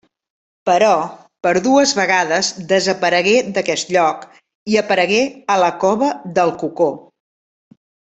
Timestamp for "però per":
0.67-1.51